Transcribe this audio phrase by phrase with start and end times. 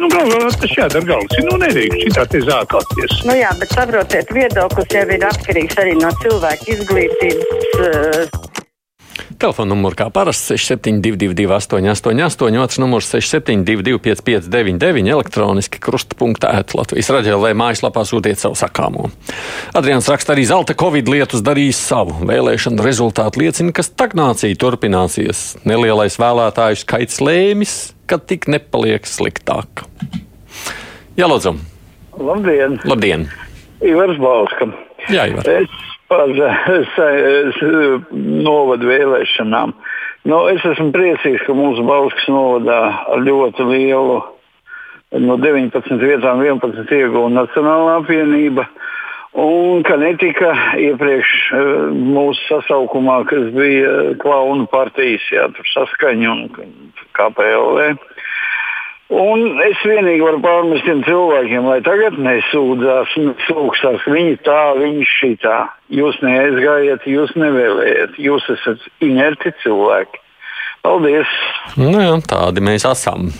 [0.00, 1.40] Nu, galvā tas jādara galvas.
[1.44, 3.18] Nu, nedrīkst šitā te zākāties.
[3.28, 7.66] Nu jā, bet saprotiet, viedoklis jau ir atkarīgs arī no cilvēka izglītības.
[7.76, 8.49] Uh...
[9.40, 18.04] Telefona numurs kā parasti 6722, 888, otrs numurs 672, 559, elektroniski krustapunktā, Latvijas raidījumā, mājaslapā
[18.04, 19.08] sūtiet savu sakāmo.
[19.76, 22.18] Adrians raksta arī zelta covid lietus darīs savu.
[22.28, 25.44] Vēlēšana rezultāti liecina, ka stagnācija turpināsies.
[25.64, 29.86] Nelielais vēlētāju skaits lēmis, ka tik nepaliek sliktāk.
[31.16, 31.56] Jā, lūdzu!
[32.20, 32.76] Labdien!
[32.84, 33.30] Labdien.
[33.80, 34.68] Ivars Bauska!
[35.08, 35.48] Jā, Ivar.
[35.48, 36.34] Es par
[38.10, 39.74] novadu vēlēšanām.
[40.28, 42.80] Nu, es esmu priecīgs, ka mūsu Bauskas novadā
[43.14, 44.18] ar ļoti lielu
[45.24, 48.66] no 19 vietām 11 ieguva Nacionālā apvienība.
[49.40, 50.50] Un ka netika
[50.82, 51.32] iepriekš
[51.94, 56.40] mūsu sasaukumā, kas bija klaunu partijas, jā, saskaņa un
[57.14, 57.92] KPLV.
[59.10, 64.04] Un es vienīgi varu pārmest tiem cilvēkiem, lai tagad nesūdzās, nesūdzās.
[64.06, 65.56] Viņi tā, viņi šitā.
[65.90, 68.20] Jūs neaizgājat, jūs nevēlējat.
[68.22, 70.22] Jūs esat inerti cilvēki.
[70.86, 71.32] Paldies!
[71.76, 73.32] Nu jā, tādi mēs esam.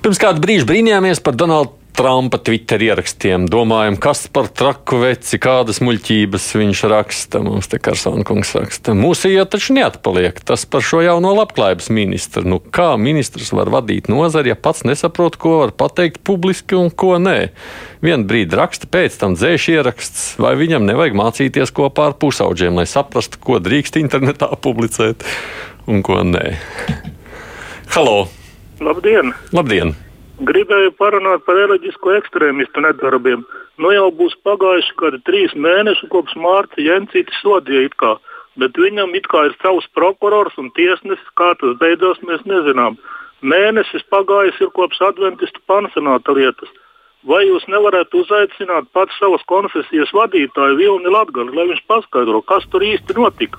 [0.00, 3.48] Pirms kāda brīža brīnījāmies par Donaldu Trumpa Twitter ierakstiem.
[3.50, 7.40] Domājam, kas par traku veci, kādas muļķības viņš raksta.
[7.42, 8.94] Mums te Karsona kungs raksta.
[8.94, 10.38] Mūsu iet taču neatpaliek.
[10.46, 12.44] Tas par šo jauno labklājības ministru.
[12.46, 17.16] Nu, kā ministrs var vadīt nozari, ja pats nesaprot, ko var pateikt publiski un ko
[17.18, 17.50] nē?
[18.06, 22.86] Vienu brīdi raksta, pēc tam dzēš ieraksts, vai viņam nevajag mācīties kopā ar pusauģiem, lai
[22.86, 25.26] saprastu, ko drīkst internetā publicēt
[25.90, 26.52] un ko nē.
[27.90, 28.28] Halo!
[28.78, 29.34] Labdien!
[29.50, 29.98] Labdien!
[30.38, 33.40] Gribēju parunāt par reliģisko ekstrēmistu nedarbiem.
[33.82, 38.12] Nu jau būs pagājuši kādi trīs mēneši kopš Mārta Jensīta sodīja kā,
[38.62, 43.00] bet viņam it kā ir savs prokurors un tiesnesis, kā tas beidzās, mēs nezinām.
[43.42, 46.70] Mēnesis pagājis ir kopš adventistu pansionāta lietas.
[47.26, 52.86] Vai jūs nevarētu uzaicināt pats savas konfesijas vadītāju Vilni Latgali, lai viņš paskaidro, kas tur
[52.86, 53.58] īsti notika?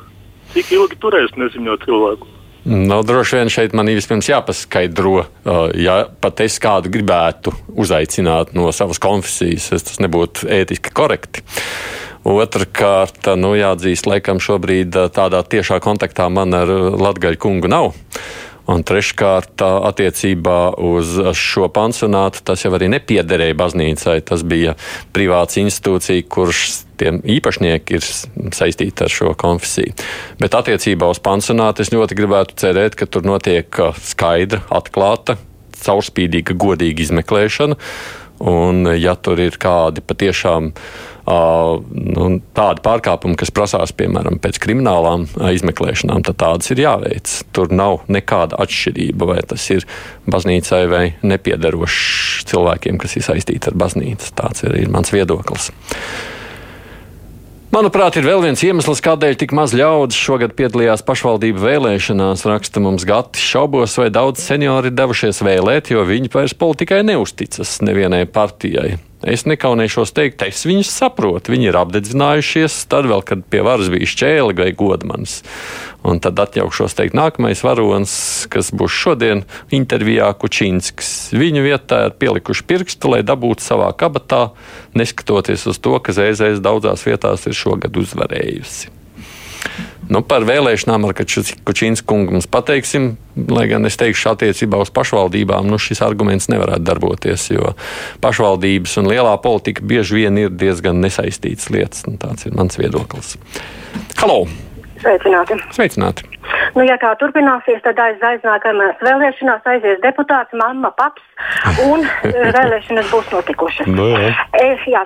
[0.55, 2.38] Cik ilgi turēs neziņot cilvēku?
[2.67, 5.23] Nu, droši vien šeit man ir vispirms jāpaskaidro,
[5.79, 11.45] ja pat es kādu gribētu uzaicināt no savas konfesijas, tas nebūtu ētiski korekti.
[12.27, 16.67] Otrakārt, nu, jāatzīst, laikam šobrīd tādā tiešā kontaktā man ar
[16.99, 17.93] Latviju kungu nav.
[18.69, 24.19] Un treškārt, attiecībā uz šo pansionātu, tas jau arī nepiederēja baznīcai.
[24.27, 24.75] Tas bija
[25.15, 26.63] privāts institūcija, kurš
[26.99, 28.05] tiem īpašnieki ir
[28.53, 29.95] saistīti ar šo konfesiju.
[30.41, 35.39] Bet attiecībā uz pansionātu es ļoti gribētu cerēt, ka tur notiek skaidra, atklāta,
[35.79, 37.79] caurspīdīga, godīga izmeklēšana.
[38.49, 45.27] Un, ja tur ir kādi patiešām uh, nu, tādi pārkāpumi, kas prasās, piemēram, pēc kriminālām
[45.53, 47.35] izmeklēšanām, tad tādas ir jāveic.
[47.55, 49.85] Tur nav nekāda atšķirība, vai tas ir
[50.29, 54.33] baznīcai vai nepiedarošs cilvēkiem, kas ir saistīti ar baznīcu.
[54.39, 55.71] Tāds ir, ir mans viedoklis.
[57.69, 62.47] Manuprāt, ir vēl viens iemesls, kādēļ tik maz ļaudis šogad piedalījās pašvaldību vēlēšanās.
[62.49, 68.23] Raksta mums Gatis šaubos, vai daudz seniori devušies vēlēt, jo viņi vairs politikai neusticas nevienai
[68.25, 68.95] partijai.
[69.19, 71.51] Es nekaunēšos teikt, es viņus saprotu.
[71.51, 75.41] Viņi ir apdedzinājušies, tad vēl, kad pie varas bija šķēle vai godmans.
[76.07, 78.13] Un tad atjaukšos teikt, nākamais varonis,
[78.51, 79.43] kas būs šodien
[79.75, 81.33] intervijā Kučīnskis.
[81.35, 84.53] Viņu vietā ir pielikuši pirkstu, lai dabūtu savā kabatā,
[84.95, 88.95] neskatoties uz to, ka ZZS daudzās vietās ir šogad uzvarējusi.
[90.09, 93.11] Nu, par vēlēšanām ar Kučīnas kungu mums pateiksim,
[93.53, 97.75] lai gan es teikšu, attiecībā uz pašvaldībām nu, šis arguments nevarētu darboties, jo
[98.23, 102.07] pašvaldības un lielā politika bieži vien ir diezgan nesaistītas lietas.
[102.21, 103.35] Tāds ir mans viedoklis.
[104.17, 104.41] Halo!
[104.99, 105.61] Sveicināti!
[105.77, 106.28] Sveicināti.
[106.75, 111.23] Nu, ja tā turpināsies, tad aiz aiznākamās vēlēšanās aizies deputāts, mamma, paps,
[111.85, 113.89] un eh, vēlēšanas būs notikušas.
[113.89, 114.33] No, nu, jā.
[114.61, 115.03] es, jā,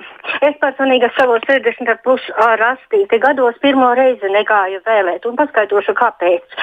[0.48, 2.26] es personīgi savos 60 plus
[2.60, 6.62] rastīti gados pirmo reizi negāju vēlēt, un paskaidrošu, kāpēc.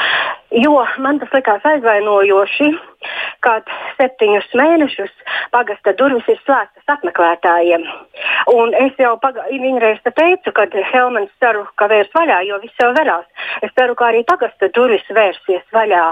[0.51, 2.67] Jo man tas likās aizvainojoši,
[3.45, 5.11] kad septiņus mēnešus
[5.53, 7.85] pagasta durvis ir slēgtas apmeklētājiem.
[8.51, 9.13] Un es jau
[9.47, 13.27] vienreiz te teicu, kad Helmans ceru, ka vērs vaļā, jo viss jau verās.
[13.63, 16.07] Es ceru, ka arī pagasta durvis vērsies vaļā.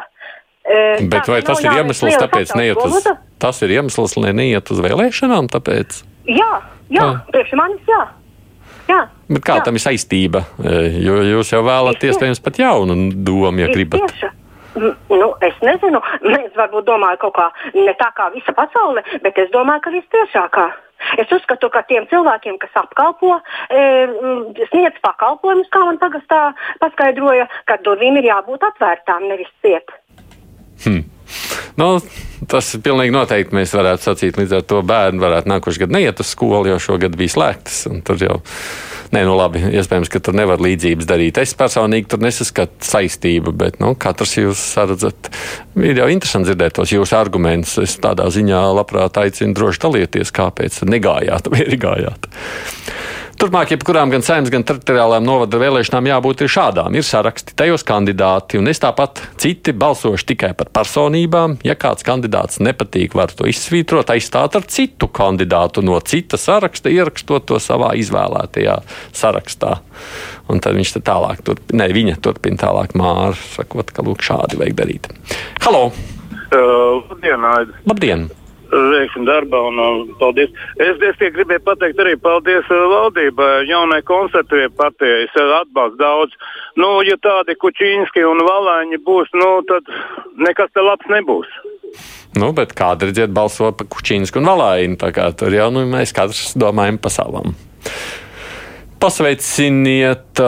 [0.63, 3.09] E, Bet tā, vai tas ir iemesls, tāpēc neiet uz,
[3.43, 5.51] tas ir iemesls, lai neiet uz vēlēšanām?
[5.51, 5.99] Tāpēc?
[6.31, 6.53] Jā,
[6.93, 7.21] jā, ah.
[7.33, 8.05] priekš manis jā.
[8.89, 8.99] Jā.
[9.29, 9.67] Bet kā jā.
[9.67, 10.43] tam ir saistība?
[10.59, 14.05] Jo jūs jau vēlaties, iespējams, pat jaunu domu, ja gribat.
[14.09, 14.35] Tieši.
[14.79, 15.99] Nu, es nezinu,
[16.37, 20.67] es varbūt domāju kaut kā ne tā kā visa pasaule, bet es domāju, ka vistiešākā.
[21.21, 23.37] Es uzskatu, ka tiem cilvēkiem, kas apkalpo,
[23.71, 23.83] e,
[24.69, 26.41] sniedz pakalpojumus, kā man pagastā
[26.83, 29.95] paskaidroja, ka durvīm ir jābūt atvērtām, nevis ciet.
[30.83, 31.07] Hmm.
[31.79, 31.97] Nu,
[32.49, 36.31] tas pilnīgi noteikti mēs varētu sacīt, līdz ar to bērni varētu nākošais gads neiet uz
[36.33, 37.81] skolu, jo šogad bija slēgtas.
[38.07, 38.37] Tur jau,
[39.15, 41.41] nē, nu labi, iespējams, ka tur nevar līdzības darīt.
[41.41, 45.31] Es personīgi tur nesaskatu saistību, bet nu, katrs jūs redzat.
[45.79, 47.77] Ir jau interesanti dzirdēt tos jūsu argumentus.
[47.83, 52.31] Es tādā ziņā labprāt aicinu droši dalieties, kāpēc negājāt vai ir gājāt.
[53.39, 56.95] Turpmāk, jebkurām gan saimnes, gan teritoriālām novada vēlēšanām jābūt ir šādām.
[56.99, 61.55] Ir saraksti, tajos kandidāti, un es tāpat citi balsošu tikai par personībām.
[61.63, 67.47] Ja kāds kandidāts nepatīk, var to izsvītrot, aizstāt ar citu kandidātu no cita saraksta, ierakstot
[67.47, 68.75] to savā izvēlētajā
[69.15, 69.77] sarakstā.
[70.51, 74.75] Un tad viņš tālāk, turpina, ne, viņa turpina tālāk māru, sakot, ka lūk, šādi vajag
[74.83, 75.07] darīt.
[75.63, 75.93] Halo!
[76.51, 77.79] Uh, labdien, Aida!
[77.87, 78.27] Labdien!
[78.71, 79.61] Veiksim darbā.
[79.69, 80.53] Un, un, paldies.
[80.77, 85.25] Es, tikai gribēju pateikt arī paldies uh, valdībai, jaunai koncertuvē partijai.
[85.27, 86.37] Es uh, atbalstu daudz.
[86.79, 89.89] Nu, ja tādi kučīnski un valāņi būs, nu, tad
[90.39, 91.51] nekas te labs nebūs.
[92.37, 94.99] Nu, bet kāda redziet balso par kučīnsku un valāņu?
[95.01, 97.55] Tā kā tur jau nu, mēs katrs domājam pa savam.
[98.99, 100.39] Pasveiciniet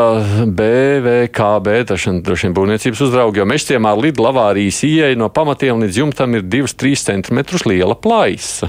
[0.45, 6.35] BVKB, tašana droši vien būvniecības uzraugu, jo mežciemā Lidla avārijas ieeja no pamatiem līdz jumtam
[6.35, 7.39] ir 2-3 cm
[7.71, 8.67] liela plaisa.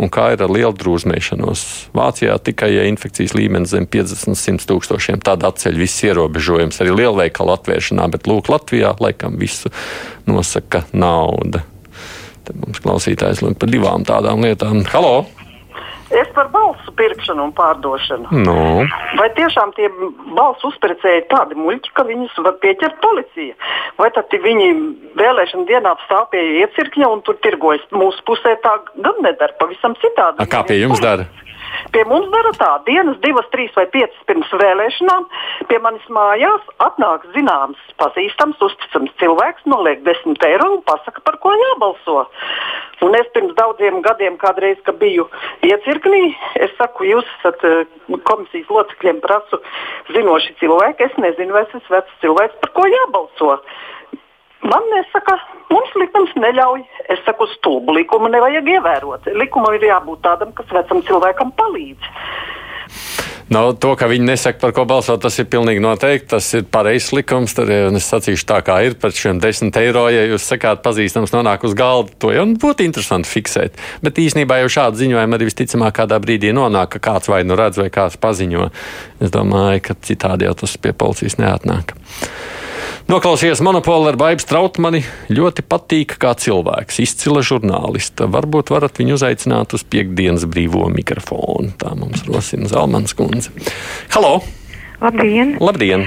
[0.00, 1.66] Un kā ir ar lielu drūzmēšanos?
[1.92, 8.08] Vācijā tikai, ja infekcijas līmenis zem 50-100 tūkstošiem, tad atceļ viss ierobežojums arī lielveikalu atvēršanā,
[8.16, 9.68] bet lūk, Latvijā laikam visu
[10.24, 11.66] nosaka nauda.
[12.48, 14.80] Tad mums klausītājs lūk par divām tādām lietām.
[14.96, 15.26] Halo!
[16.08, 16.63] Es par balsu
[16.98, 18.42] pirkšanu un pārdošanu.
[18.46, 18.56] No.
[19.18, 19.90] Vai tiešām tie
[20.36, 23.54] balsu uzpērcēji ir tādi muļķi, ka viņus var pieķert policija?
[24.00, 24.68] Vai tad viņi
[25.18, 27.84] vēlēšana dienā stāv pie iecirkņa un tur tirgojas?
[27.94, 30.42] Mūsu pusē tā gan nedara, pavisam citādi.
[30.42, 31.28] A, kā pie jums dara?
[31.94, 35.28] Pie mums dara tā, dienas, divas, trīs vai piecas pirms vēlēšanām
[35.70, 41.54] pie manis mājās atnāk zināms, pazīstams, uzticams cilvēks, noliek desmit eiro un pasaka, par ko
[41.54, 42.24] jābalso.
[43.04, 45.28] Un es pirms daudziem gadiem, kādreiz, kad biju
[45.66, 46.22] iecirknī,
[46.66, 47.82] es saku, jūs esat uh,
[48.26, 49.60] komisijas locekļiem, prasu
[50.14, 51.06] zinoši cilvēki.
[51.10, 53.58] Es nezinu, vai es esmu vecs cilvēks, par ko jābalso.
[54.64, 55.36] Man nesaka,
[55.72, 56.84] mums likums neļauj.
[57.12, 59.28] Es saku, stulbu likumu nevajag ievērot.
[59.36, 62.08] Likumam ir jābūt tādam, kas vecam cilvēkam palīdz.
[63.52, 66.30] No, to, ka viņi nesaka, par ko balsot, tas ir pilnīgi noteikti.
[66.32, 67.52] Tas ir pareizs likums.
[67.56, 70.06] Tad es sacīšu tā, kā ir par šiem desmit eiro.
[70.12, 73.76] Ja jūs sakāt, pazīstams, nonāk uz galda, to jau būtu interesanti fiksēt.
[74.04, 77.82] Bet īsnībā jau šādu ziņojumu arī visticamāk kādā brīdī nonāk, ka kāds vai nu redz,
[77.82, 78.70] vai kāds paziņo.
[79.20, 81.98] Es domāju, ka citādi jau tas pie policijas neatnāk.
[83.04, 85.02] Noklausījies monopolu ar Baibu Strautmani.
[85.28, 88.24] Ļoti patīk kā cilvēks, izcila žurnālista.
[88.32, 91.74] Varbūt varat viņu uzaicināt uz piekdienas brīvo mikrofonu.
[91.76, 93.52] Tā mums rosina Zalmans kundze.
[94.14, 94.38] Halo!
[95.04, 95.58] Labdien!
[95.60, 96.06] Labdien!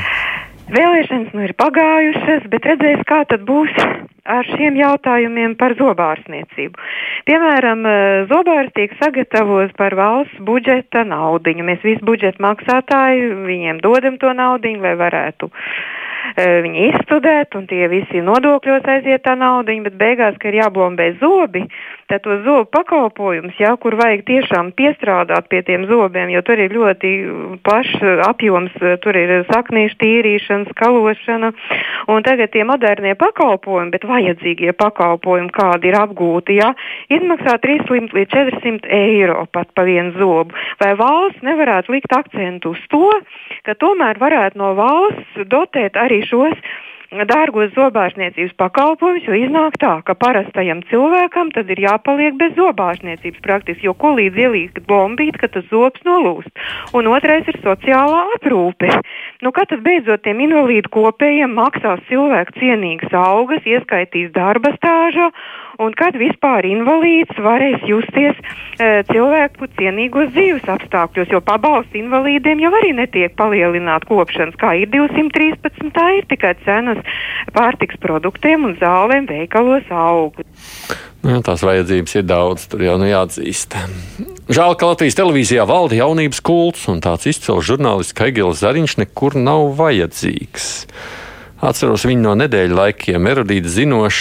[0.74, 3.78] Vēlēšanas nu ir pagājušas, bet redzēs, kā tad būs
[4.26, 6.82] ar šiem jautājumiem par zobārstniecību.
[7.30, 7.86] Piemēram,
[8.34, 11.70] zobārs tiek sagatavots par valsts budžeta naudiņu.
[11.70, 15.54] Mēs visi budžeta maksātāji viņiem dodam to naudiņu, lai varētu
[16.38, 21.64] viņi izstudēt, un tie visi nodokļos aiziet tā naudiņa, bet beigās, ka ir jābombē zobi,
[22.08, 26.74] tad to zobu pakalpojums, jā, kur vajag tiešām piestrādāt pie tiem zobiem, jo tur ir
[26.74, 27.12] ļoti
[27.66, 31.52] plašs apjoms, tur ir saknīšu tīrīšana, skalošana,
[32.14, 36.72] un tagad tie modernie pakalpojumi, bet vajadzīgie pakalpojumi, kādi ir apgūti, jā,
[37.12, 40.56] izmaksā 300 līdz 400 eiro pat pa vienu zobu.
[40.82, 43.12] Vai valsts nevarētu likt akcentu uz to,
[43.68, 46.58] ka tomēr varētu no valsts dotēt arī šos
[47.08, 53.88] dārgos zobārstniecības pakalpojumus, jo iznāk tā, ka parastajam cilvēkam tad ir jāpaliek bez zobārstniecības praktiski,
[53.88, 56.52] jo ko līdz ielīst bombīt, ka tas zobs nolūst.
[56.94, 58.92] Un otrais ir sociālā aprūpe.
[59.42, 65.32] Nu, kad tad beidzot tiem invalīdu kopējiem maksās cilvēku cienīgas algas, ieskaitīs darba stāžā,
[65.84, 72.72] un kad vispār invalīds varēs justies e, cilvēku cienīgos dzīves apstākļos, jo pabalsti invalīdiem jau
[72.80, 77.02] arī netiek palielināti kopšanas, kā ir 213, tā ir tikai cenas
[77.56, 80.42] pārtiks produktiem un zālēm veikalos aug.
[81.26, 83.74] Nu, tās vajadzības ir daudz, tur jau nu jāatzīst.
[84.48, 89.74] Žēl, ka Latvijas televīzijā valda jaunības kults, un tāds izcils žurnālists Kaigils Zariņš nekur nav
[89.80, 90.70] vajadzīgs.
[91.58, 94.20] Atceros viņu no nedēļu laikiem, erudīts, zinošs,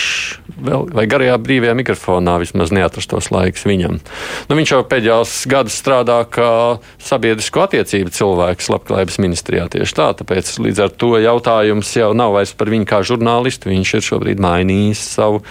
[0.57, 3.99] vai garajā brīvajā mikrofonā vismaz neatrastos laiks viņam.
[4.49, 6.49] Nu, viņš jau pēdējos gadus strādā kā
[6.97, 12.57] sabiedrisko attiecību cilvēks Labklājības ministrijā tieši tā, tāpēc līdz ar to jautājums jau nav vairs
[12.57, 15.45] par viņu kā žurnālistu, viņš ir šobrīd mainījis savu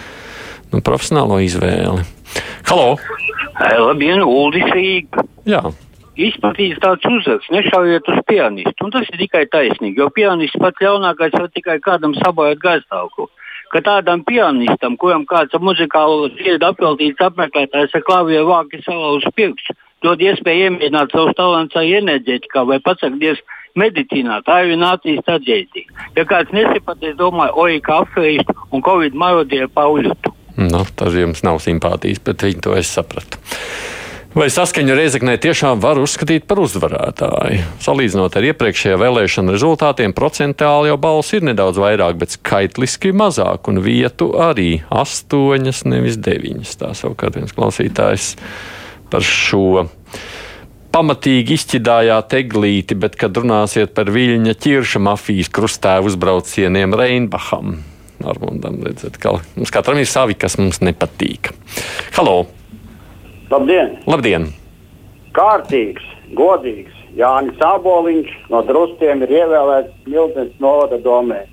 [0.74, 2.02] nu, profesionālo izvēli.
[2.66, 2.96] Halo!
[3.62, 5.30] Labdien, Uldis Rīga!
[5.46, 5.68] Jā
[6.18, 8.88] izplatīs tāds uzraksts, nešaujiet uz pianistu.
[8.88, 13.32] Un tas ir tikai taisnīgi, jo pianists pats ļaunākais var tikai kādam sabojāt gaistāvokli.
[13.74, 20.22] ka tādam pianistam, kuram kāds muzikālu dziedu apveltīts apmeklētājs ar klavieru vāki salauz pirkstu, dod
[20.22, 23.42] iespēju iemīļot savus talantus arī enerģētikā vai pasakties
[23.76, 24.40] medicīnā.
[24.48, 26.08] Tā ir attīstīta atzīstība.
[26.16, 30.32] Ja kāds nesapratīs, domāju, oi, kafejs un covid marodie pauļutu.
[30.56, 33.42] Nu, tas jums nav simpātijas, bet viņi to es sapratu.
[34.36, 37.62] Vai saskaņu Reizeknē tiešām var uzskatīt par uzvarētāju?
[37.80, 43.80] Salīdzinot ar iepriekšējā vēlēšana rezultātiem, procentuāli jau balss ir nedaudz vairāk, bet skaitliski mazāk, un
[43.86, 46.74] vietu arī astoņas, nevis deviņas.
[46.82, 48.34] Tā savukārt viens klausītājs
[49.14, 49.86] par šo
[50.92, 57.78] pamatīgi izķidājāt eglīti, bet, kad runāsiet par viļņa ķirša mafijas krustēvu uzbraucieniem Reinbacham,
[58.20, 61.54] Armundam, redzat, ka mums katram ir savi, kas mums nepatīk.
[62.20, 62.42] Halo!
[63.52, 63.98] Labdien!
[64.10, 64.48] Labdien!
[65.36, 71.44] Kārtīgs, godīgs Jānis Aboliņš no Drustiem ir ievēlēts Miltens novada domē.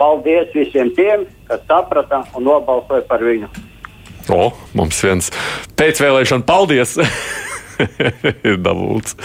[0.00, 3.50] Paldies visiem tiem, kas saprata un nobalsoja par viņu.
[4.32, 5.28] O, mums viens
[5.76, 6.96] pēcvēlēšana paldies!
[8.48, 9.18] ir dabūts.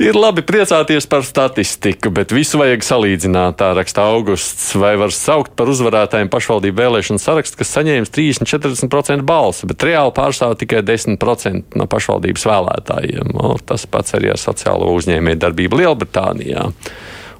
[0.00, 3.58] Ir labi priecāties par statistiku, bet visu vajag salīdzināt.
[3.60, 4.70] Tā raksta augusts.
[4.80, 10.56] Vai var saukt par uzvarētājiem pašvaldību vēlēšanu sarakstu, kas saņēmis 30-40% balsu, bet reāli pārstāv
[10.62, 13.34] tikai 10% no pašvaldības vēlētājiem.
[13.36, 16.70] O, tas pats arī ar sociālo uzņēmēju darbību Lielbritānijā.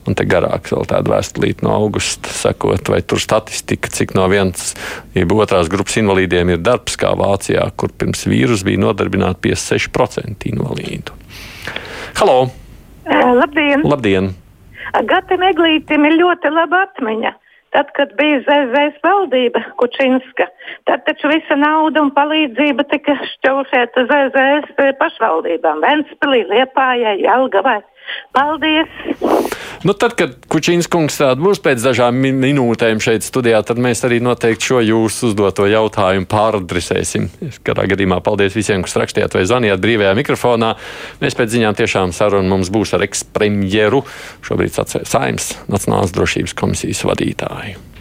[0.02, 4.72] Un te garāk vēl tāda vēstulīte no augusta, sakot, vai tur statistika, cik no vienas,
[5.14, 11.14] jeb otrās grupas invalīdiem ir darbs, kā Vācijā, kur pirms vīrusu bija nodarbināti 56% invalīdu.
[12.14, 12.42] Halo!
[12.42, 13.82] Uh, labdien!
[13.82, 14.32] Labdien.
[15.08, 17.32] Gatam Eglītim ir ļoti laba atmiņa.
[17.72, 20.44] Tad, kad bija ZZS valdība Kučinska,
[20.88, 27.80] tad taču visa nauda un palīdzība tika šķaušēta ZZS pašvaldībām- Ventspilī, Liepājai, Jelgavai.
[28.36, 29.51] Paldies!
[29.82, 34.68] Nu, tad, kad Kučīns kungs būs pēc dažām minūtēm šeit studijā, tad mēs arī noteikti
[34.70, 37.26] šo jūsu uzdoto jautājumu pāradresēsim.
[37.66, 40.74] Katrā gadījumā paldies visiem, kas rakstījāt vai zvanījāt brīvajā mikrofonā.
[41.22, 44.04] Mēs pēc ziņām tiešām sarunu mums būs ar ekspremjeru,
[44.46, 47.91] šobrīd Saimas Nacionālās drošības komisijas vadītāju.